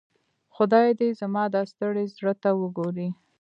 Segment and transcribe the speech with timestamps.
[0.55, 3.09] خدای دي زما دا ستړي زړۀ ته وګوري.